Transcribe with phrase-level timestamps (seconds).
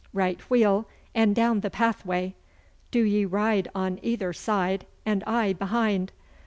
[0.13, 2.33] Right wheel, and down the pathway!
[2.89, 6.11] Do ye ride on either side, and I behind!